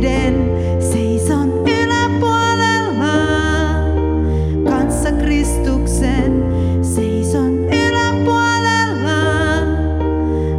[0.00, 0.34] näiden
[0.80, 3.16] seison yläpuolella.
[4.70, 6.44] Kanssa Kristuksen
[6.82, 9.22] seison yläpuolella.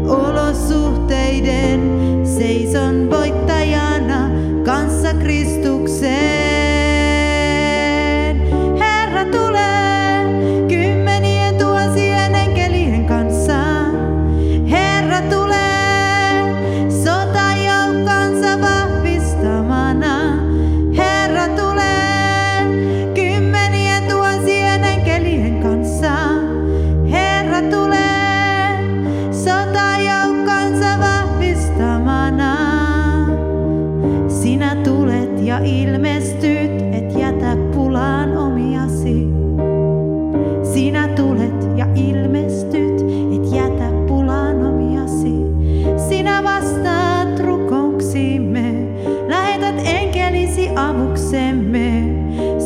[0.07, 1.81] Olosuhteiden
[2.23, 3.09] seison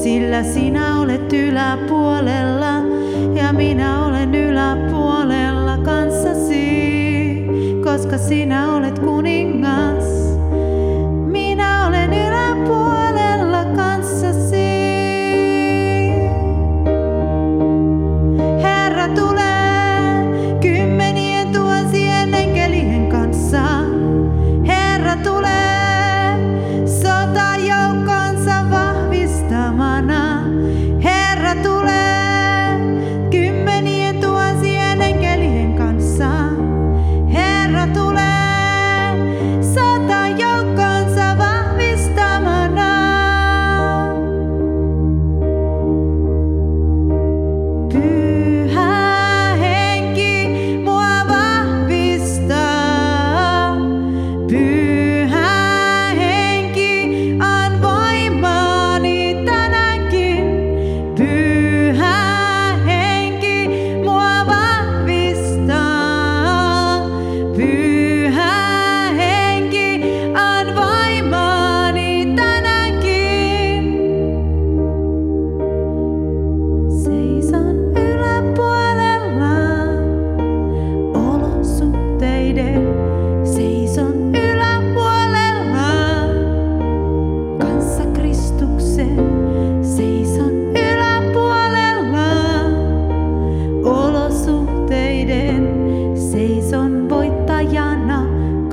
[0.03, 2.73] sillä sinä olet yläpuolella
[3.33, 7.45] ja minä olen yläpuolella kanssasi,
[7.83, 9.40] koska sinä olet kuningas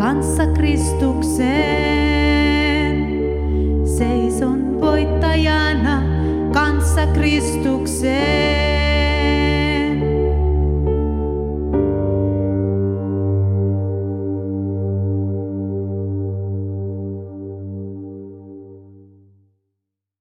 [0.09, 1.49] kanssa Kristukseen.
[3.99, 6.03] Seison voittajana
[6.53, 8.38] kanssa Kristukseen.